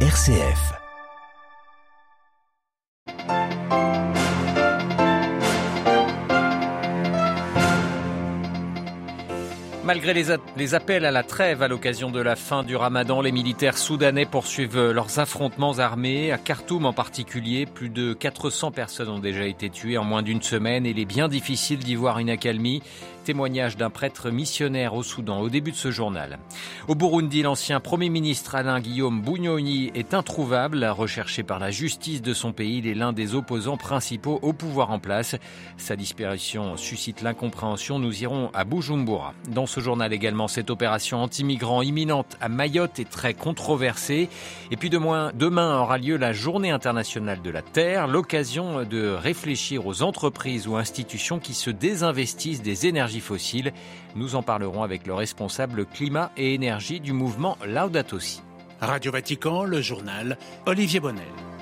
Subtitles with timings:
[0.00, 0.85] RCF.
[9.86, 13.78] Malgré les, appels à la trêve à l'occasion de la fin du ramadan, les militaires
[13.78, 16.32] soudanais poursuivent leurs affrontements armés.
[16.32, 20.42] À Khartoum en particulier, plus de 400 personnes ont déjà été tuées en moins d'une
[20.42, 22.82] semaine et il est bien difficile d'y voir une accalmie.
[23.26, 26.38] Témoignage d'un prêtre missionnaire au Soudan au début de ce journal.
[26.86, 30.84] Au Burundi, l'ancien Premier ministre Alain Guillaume Bougnoni est introuvable.
[30.84, 34.92] Recherché par la justice de son pays, il est l'un des opposants principaux au pouvoir
[34.92, 35.34] en place.
[35.76, 37.98] Sa disparition suscite l'incompréhension.
[37.98, 39.34] Nous irons à Bujumbura.
[39.48, 44.28] Dans journal également, cette opération anti-migrants imminente à Mayotte est très controversée.
[44.70, 49.86] Et puis demain, demain aura lieu la Journée internationale de la Terre, l'occasion de réfléchir
[49.86, 53.72] aux entreprises ou institutions qui se désinvestissent des énergies fossiles.
[54.14, 58.42] Nous en parlerons avec le responsable climat et énergie du mouvement Laudato Si.
[58.80, 60.36] Radio Vatican, le journal
[60.66, 61.55] Olivier Bonnel.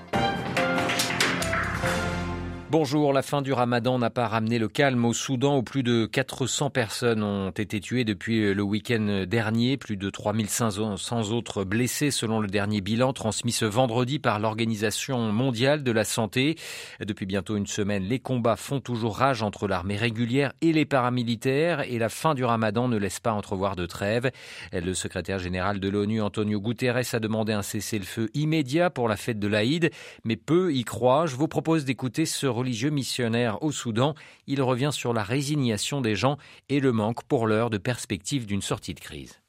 [2.77, 6.06] Bonjour, la fin du ramadan n'a pas ramené le calme au Soudan où plus de
[6.06, 12.41] 400 personnes ont été tuées depuis le week-end dernier, plus de 3500 autres blessés selon
[12.41, 16.56] le dernier bilan transmis ce vendredi par l'Organisation mondiale de la santé.
[16.98, 21.83] Depuis bientôt une semaine, les combats font toujours rage entre l'armée régulière et les paramilitaires
[21.83, 24.33] et la fin du ramadan ne laisse pas entrevoir de trêve.
[24.72, 29.38] Le secrétaire général de l'ONU, Antonio Guterres, a demandé un cessez-le-feu immédiat pour la fête
[29.38, 29.92] de l'Aïd,
[30.25, 31.27] mais peu y croient.
[31.27, 34.14] Je vous propose d'écouter ce religieux missionnaire au Soudan,
[34.46, 36.38] il revient sur la résignation des gens
[36.70, 39.42] et le manque pour l'heure de perspective d'une sortie de crise.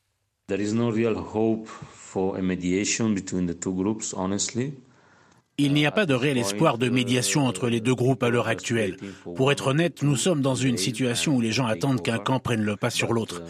[5.57, 8.49] Il n'y a pas de réel espoir de médiation entre les deux groupes à l'heure
[8.49, 8.97] actuelle.
[9.37, 12.63] Pour être honnête, nous sommes dans une situation où les gens attendent qu'un camp prenne
[12.63, 13.43] le pas sur l'autre.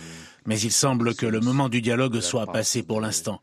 [0.45, 3.41] Mais il semble que le moment du dialogue soit passé pour l'instant.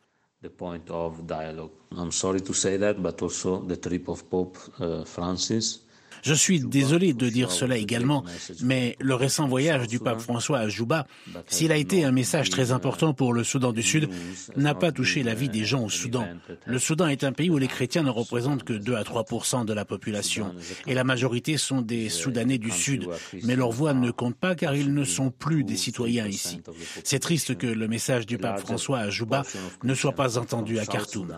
[6.23, 8.25] Je suis désolé de dire cela également,
[8.63, 11.07] mais le récent voyage du pape François à Juba,
[11.49, 14.09] s'il a été un message très important pour le Soudan du Sud,
[14.57, 16.27] n'a pas touché la vie des gens au Soudan.
[16.65, 19.73] Le Soudan est un pays où les chrétiens ne représentent que 2 à 3% de
[19.73, 20.55] la population,
[20.87, 23.09] et la majorité sont des Soudanais du Sud,
[23.43, 26.61] mais leur voix ne compte pas car ils ne sont plus des citoyens ici.
[27.05, 29.43] C'est triste que le message du pape François à Juba
[29.83, 31.35] ne soit pas entendu à Khartoum,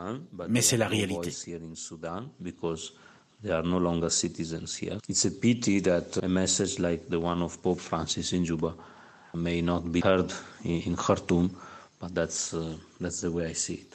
[0.49, 1.33] mais c'est la réalité.
[3.45, 4.99] They are no longer citizens here.
[5.07, 8.73] It's a pity that a message like the one of Pope Francis in Juba
[9.35, 10.33] may not be heard
[10.65, 11.55] in Khartoum,
[12.01, 13.94] but that's, uh, that's the way I see it.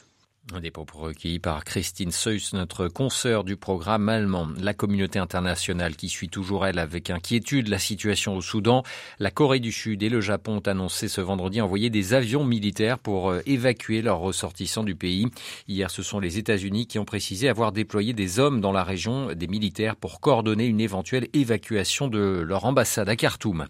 [0.60, 4.48] Des propos recueillis par Christine Seuss, notre consoeur du programme allemand.
[4.58, 8.82] La communauté internationale qui suit toujours, elle, avec inquiétude la situation au Soudan.
[9.20, 12.98] La Corée du Sud et le Japon ont annoncé ce vendredi envoyer des avions militaires
[12.98, 15.28] pour euh, évacuer leurs ressortissants du pays.
[15.68, 19.32] Hier, ce sont les États-Unis qui ont précisé avoir déployé des hommes dans la région,
[19.34, 23.66] des militaires, pour coordonner une éventuelle évacuation de leur ambassade à Khartoum.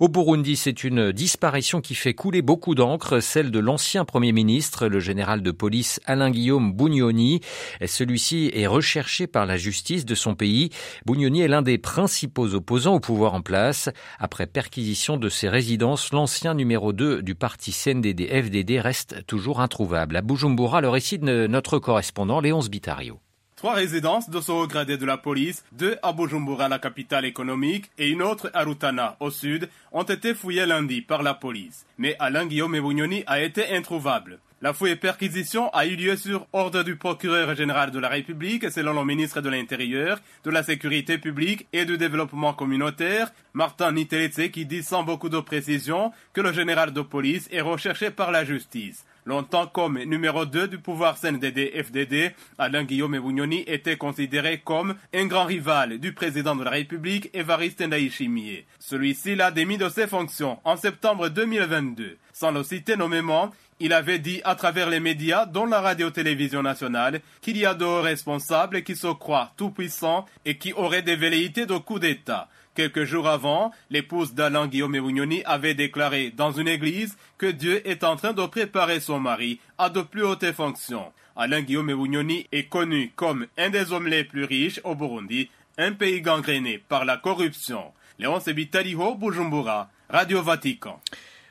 [0.00, 4.86] Au Burundi, c'est une disparition qui fait couler beaucoup d'encre, celle de l'ancien Premier ministre,
[4.86, 7.40] le général de police Alain-Guillaume Bugnoni.
[7.84, 10.70] Celui-ci est recherché par la justice de son pays.
[11.06, 13.88] Bugnoni est l'un des principaux opposants au pouvoir en place.
[14.18, 20.16] Après perquisition de ses résidences, l'ancien numéro 2 du parti CNDD-FDD reste toujours introuvable.
[20.16, 23.20] À Bujumbura, le récit de notre correspondant Léonce Bitario.
[23.56, 28.08] Trois résidences de ce gradé de la police, deux à Bujumbura, la capitale économique, et
[28.08, 31.86] une autre à Rutana, au sud, ont été fouillées lundi par la police.
[31.96, 34.40] Mais Alain Guillaume Bugnoni a été introuvable.
[34.64, 38.70] La fouille et perquisition a eu lieu sur ordre du procureur général de la République,
[38.70, 44.50] selon le ministre de l'Intérieur, de la Sécurité publique et du Développement communautaire, Martin Niteletse,
[44.50, 48.46] qui dit sans beaucoup de précision que le général de police est recherché par la
[48.46, 49.04] justice.
[49.26, 55.44] Longtemps comme numéro 2 du pouvoir CNDD-FDD, Alain Guillaume Bugnoni était considéré comme un grand
[55.44, 58.64] rival du président de la République, Évariste Ndayishimiye.
[58.78, 62.16] Celui-ci l'a démis de ses fonctions en septembre 2022.
[62.32, 67.20] Sans le citer nommément, il avait dit à travers les médias, dont la radio-télévision nationale,
[67.40, 71.76] qu'il y a de responsables qui se croient tout-puissants et qui auraient des velléités de
[71.76, 72.48] coup d'État.
[72.74, 78.02] Quelques jours avant, l'épouse d'Alain Guillaume Bugnoni avait déclaré dans une église que Dieu est
[78.02, 81.12] en train de préparer son mari à de plus hautes fonctions.
[81.36, 85.92] Alain Guillaume Bugnoni est connu comme un des hommes les plus riches au Burundi, un
[85.92, 87.92] pays gangréné par la corruption.
[88.18, 91.00] Léon Sebitaliho, Bujumbura, Radio Vatican.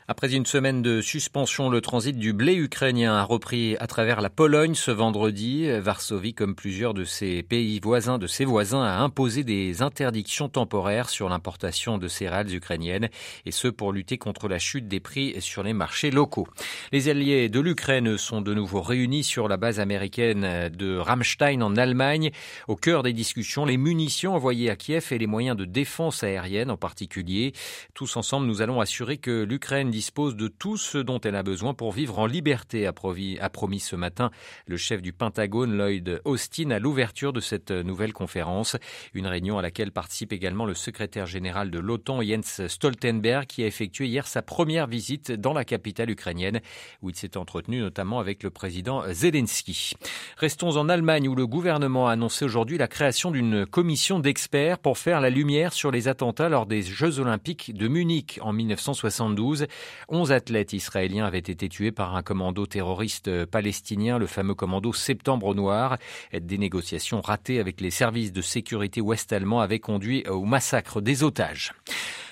[0.06, 4.30] Après une semaine de suspension, le transit du blé ukrainien a repris à travers la
[4.30, 5.66] Pologne ce vendredi.
[5.80, 11.08] Varsovie, comme plusieurs de ses pays voisins, de ses voisins, a imposé des interdictions temporaires
[11.08, 13.08] sur l'importation de céréales ukrainiennes,
[13.46, 16.50] et ce pour lutter contre la chute des prix sur les marchés locaux.
[16.92, 21.78] Les alliés de l'Ukraine sont de nouveau réunis sur la base américaine de Ramstein en
[21.78, 22.32] Allemagne.
[22.68, 26.72] Au cœur des discussions, les munitions envoyées à Kiev et les moyens de défense aérienne
[26.72, 27.54] en particulier.
[27.94, 31.74] Tous ensemble, nous allons assurer que l'Ukraine dispose de tout ce dont elle a besoin
[31.74, 34.32] pour vivre en liberté, a promis, ce matin
[34.68, 38.76] le chef du Pentagone, Lloyd Austin, à l'ouverture de cette nouvelle conférence.
[39.14, 43.68] Une réunion à laquelle participe également le secrétaire général de l'OTAN, Jens Stoltenberg, qui a
[43.68, 46.60] effectué hier sa première visite dans la capitale ukrainienne,
[47.02, 49.94] où il s'est entretenu notamment avec le président Zelensky.
[50.38, 54.98] Restons en Allemagne, où le gouvernement a annoncé aujourd'hui la création d'une commission d'experts pour
[54.98, 59.68] faire la lumière sur les attentats lors des Jeux olympiques de Munich en 1972.
[60.10, 65.56] Onze athlètes israéliens avaient été tués par un commando terroriste palestinien, le fameux commando Septembre
[65.56, 65.98] Noir.
[66.34, 71.74] Des négociations ratées avec les services de sécurité ouest-allemands avaient conduit au massacre des otages.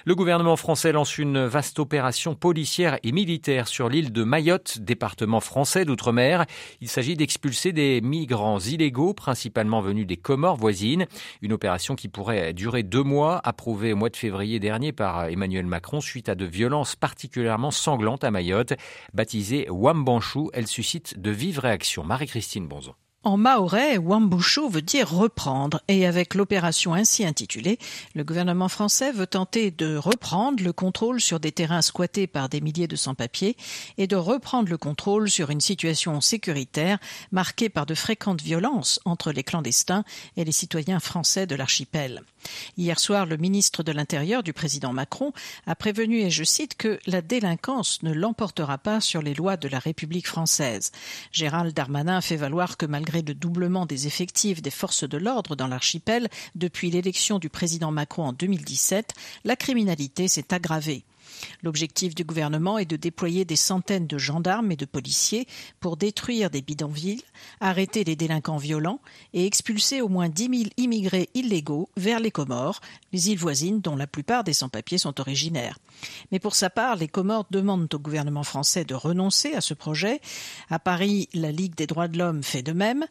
[0.04, 5.40] Le gouvernement français lance une vaste opération policière et militaire sur l'île de Mayotte, département
[5.40, 6.48] français d'outre-mer.
[6.82, 11.06] Il s'agit d'expulser des migrants illégaux, principalement venus des Comores voisines.
[11.44, 15.68] Une opération qui pourrait durer deux mois, approuvée au mois de février dernier par Emmanuel
[15.68, 18.74] Macron suite à de violences particulièrement sanglantes à Mayotte.
[19.14, 22.04] Baptisée Wambanchou, elle suscite de vives réactions.
[22.04, 22.96] Marie-Christine Bonzon.
[23.24, 27.78] En maorais, Wambushu veut dire reprendre et avec l'opération ainsi intitulée,
[28.16, 32.62] le gouvernement français veut tenter de reprendre le contrôle sur des terrains squattés par des
[32.62, 33.58] milliers de sans-papiers
[34.00, 36.98] et de reprendre le contrôle sur une situation sécuritaire
[37.32, 40.04] marquée par de fréquentes violences entre les clandestins
[40.36, 42.24] et les citoyens français de l'archipel.
[42.76, 45.32] Hier soir, le ministre de l'Intérieur du président Macron
[45.68, 49.68] a prévenu, et je cite, que la délinquance ne l'emportera pas sur les lois de
[49.68, 50.92] la République française.
[51.32, 55.68] Gérald Darmanin fait valoir que malgré le doublement des effectifs des forces de l'ordre dans
[55.68, 59.14] l'archipel depuis l'élection du président Macron en 2017,
[59.44, 61.04] la criminalité s'est aggravée.
[61.64, 65.48] L'objectif du gouvernement est de déployer des centaines de gendarmes et de policiers
[65.80, 67.24] pour détruire des bidonvilles,
[67.60, 69.00] arrêter les délinquants violents
[69.34, 72.82] et expulser au moins 10 000 immigrés illégaux vers les Comores,
[73.14, 75.80] les îles voisines dont la plupart des sans-papiers sont originaires.
[76.32, 80.22] Mais pour sa part, les Comores demandent au gouvernement français de renoncer à ce projet.
[80.70, 83.06] À Paris, la Ligue des droits de l'homme fait de même.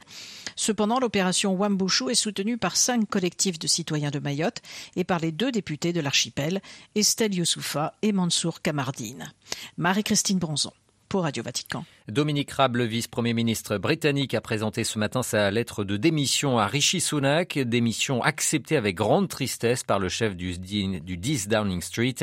[0.57, 4.63] Cependant, l'opération Wambushu est soutenue par cinq collectifs de citoyens de Mayotte
[4.97, 6.61] et par les deux députés de l'archipel,
[6.95, 9.33] Estelle Youssoufa et Mansour Kamardine.
[9.77, 10.73] Marie-Christine Bronzon
[11.09, 11.85] pour Radio Vatican.
[12.09, 16.67] Dominique Raab, le vice-premier ministre britannique, a présenté ce matin sa lettre de démission à
[16.67, 22.15] Rishi Sunak, démission acceptée avec grande tristesse par le chef du, du 10 Downing Street.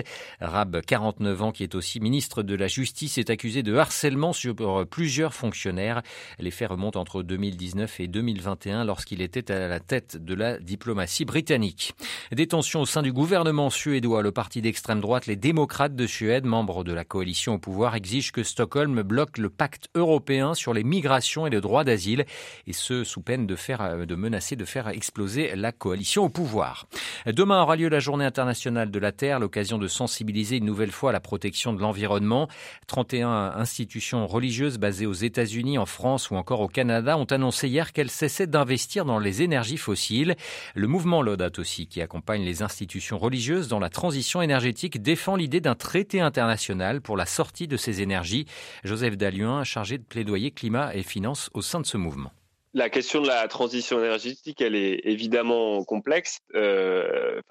[0.41, 4.55] Raab, 49 ans, qui est aussi ministre de la Justice, est accusé de harcèlement sur
[4.89, 6.01] plusieurs fonctionnaires.
[6.39, 11.23] Les faits remontent entre 2019 et 2021 lorsqu'il était à la tête de la diplomatie
[11.23, 11.93] britannique.
[12.31, 14.23] Détention au sein du gouvernement suédois.
[14.23, 18.31] Le parti d'extrême droite, les démocrates de Suède, membres de la coalition au pouvoir, exigent
[18.33, 22.25] que Stockholm bloque le pacte européen sur les migrations et le droit d'asile,
[22.65, 26.87] et ce sous peine de, faire, de menacer de faire exploser la coalition au pouvoir.
[27.25, 31.11] Demain aura lieu la journée internationale de la Terre, l'occasion de sensibiliser une nouvelle fois
[31.11, 32.47] à la protection de l'environnement.
[32.87, 37.93] 31 institutions religieuses basées aux États-Unis, en France ou encore au Canada ont annoncé hier
[37.93, 40.35] qu'elles cessaient d'investir dans les énergies fossiles.
[40.75, 45.61] Le mouvement Laudat aussi, qui accompagne les institutions religieuses dans la transition énergétique, défend l'idée
[45.61, 48.45] d'un traité international pour la sortie de ces énergies.
[48.83, 52.31] Joseph Dalluin, chargé de plaidoyer climat et finances au sein de ce mouvement.
[52.73, 56.39] La question de la transition énergétique, elle est évidemment complexe.
[56.53, 57.41] Euh,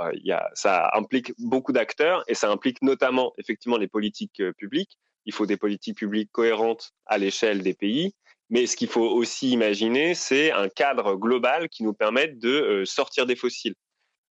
[0.54, 4.98] ça implique beaucoup d'acteurs et ça implique notamment effectivement les politiques euh, publiques.
[5.24, 8.14] Il faut des politiques publiques cohérentes à l'échelle des pays.
[8.50, 12.84] Mais ce qu'il faut aussi imaginer, c'est un cadre global qui nous permette de euh,
[12.84, 13.74] sortir des fossiles.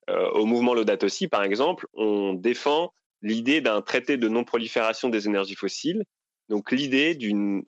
[0.08, 5.56] Au mouvement Laudato aussi, par exemple, on défend l'idée d'un traité de non-prolifération des énergies
[5.56, 6.04] fossiles
[6.50, 7.66] donc l'idée d'une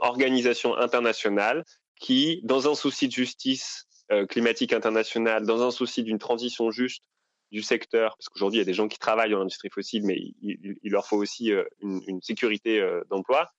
[0.00, 1.64] organisation internationale
[1.98, 7.04] qui, dans un souci de justice euh, climatique internationale, dans un souci d'une transition juste
[7.50, 10.18] du secteur, parce qu'aujourd'hui il y a des gens qui travaillent dans l'industrie fossile, mais
[10.42, 13.50] il, leur faut aussi euh, une, sécurité euh, d'emploi.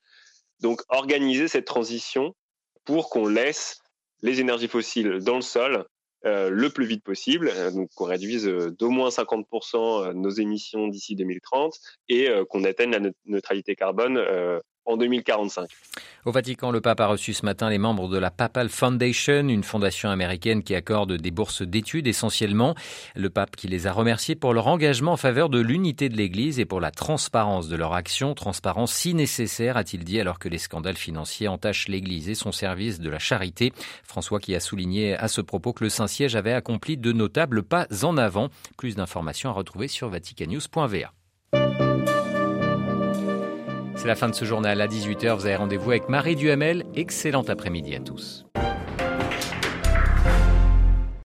[0.60, 2.36] Donc organiser cette transition
[2.86, 3.82] pour qu'on laisse
[4.22, 5.86] les énergies fossiles dans le sol
[6.26, 10.90] euh, le plus vite possible, euh, donc qu'on réduise euh, d'au moins 50% nos émissions
[10.90, 14.20] d'ici 2030 et qu'on atteigne la neutralité carbone
[14.90, 15.70] en 2045.
[16.26, 19.64] Au Vatican, le pape a reçu ce matin les membres de la Papal Foundation, une
[19.64, 22.76] fondation américaine qui accorde des bourses d'études essentiellement.
[23.16, 26.60] Le pape qui les a remerciés pour leur engagement en faveur de l'unité de l'Église
[26.60, 30.58] et pour la transparence de leur action, transparence si nécessaire, a-t-il dit, alors que les
[30.58, 33.72] scandales financiers entachent l'Église et son service de la charité.
[34.04, 37.88] François qui a souligné à ce propos que le Saint-Siège avait accompli de notables pas
[38.04, 38.50] en avant.
[38.78, 41.14] Plus d'informations à retrouver sur vaticannews.va.
[44.00, 44.80] C'est la fin de ce journal.
[44.80, 46.86] À 18h, vous avez rendez-vous avec Marie Duhamel.
[46.96, 48.46] Excellent après-midi à tous.